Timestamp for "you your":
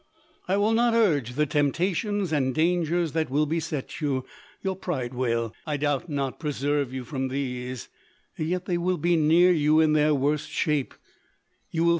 4.01-4.75